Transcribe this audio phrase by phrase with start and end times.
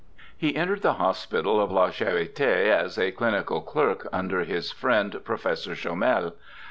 [0.35, 5.73] 'He entered the hospital of La Charite as a clinical clerk, under his friend, Professor
[5.75, 6.33] Chomel.